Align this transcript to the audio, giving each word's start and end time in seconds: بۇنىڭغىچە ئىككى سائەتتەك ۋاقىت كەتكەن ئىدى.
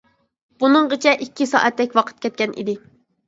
بۇنىڭغىچە 0.63 1.13
ئىككى 1.25 1.47
سائەتتەك 1.51 1.93
ۋاقىت 1.99 2.23
كەتكەن 2.27 2.57
ئىدى. 2.63 2.75